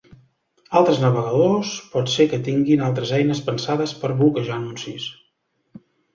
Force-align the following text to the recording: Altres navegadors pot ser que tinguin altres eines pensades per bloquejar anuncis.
Altres 0.77 1.01
navegadors 1.03 1.73
pot 1.97 2.09
ser 2.13 2.27
que 2.31 2.39
tinguin 2.47 2.81
altres 2.87 3.13
eines 3.19 3.43
pensades 3.51 3.95
per 4.01 4.13
bloquejar 4.25 4.59
anuncis. 4.59 5.07